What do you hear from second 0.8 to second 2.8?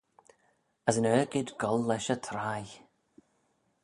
As yn argid goll lesh y traie.